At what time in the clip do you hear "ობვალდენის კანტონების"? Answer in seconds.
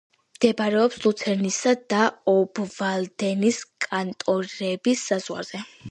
2.35-5.11